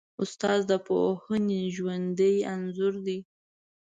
استاد 0.23 0.59
د 0.69 0.71
پوهنې 0.87 1.61
ژوندی 1.75 2.35
انځور 2.53 2.93
دی. 3.05 3.19